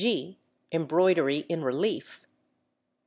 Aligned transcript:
(g) 0.03 0.39
Embroidery 0.71 1.45
in 1.47 1.63
relief. 1.63 2.25